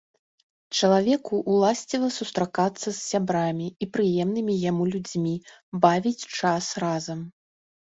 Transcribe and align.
Чалавеку 0.77 1.35
ўласціва 1.55 2.09
сустракацца 2.15 2.87
з 2.91 2.95
сябрамі 3.11 3.67
і 3.73 3.85
прыемнымі 3.99 4.53
яму 4.65 4.83
людзьмі, 4.95 5.35
бавіць 5.87 6.19
час 6.37 6.75
разам. 6.89 7.25